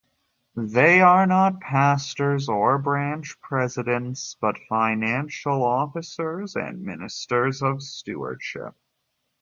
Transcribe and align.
They 0.55 0.99
are 1.01 1.27
not 1.27 1.59
pastors 1.61 2.49
or 2.49 2.79
branch 2.79 3.39
presidents, 3.39 4.35
but 4.41 4.57
financial 4.67 5.61
officers 5.63 6.55
and 6.55 6.81
ministers 6.81 7.61
of 7.61 7.83
stewardship. 7.83 8.73